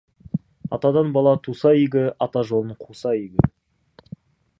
Атадан 0.77 1.11
бала 1.17 1.33
туса 1.47 1.73
игі, 1.81 2.05
ата 2.27 2.43
жолын 2.53 2.73
қуса 2.87 3.13
игі. 3.21 3.51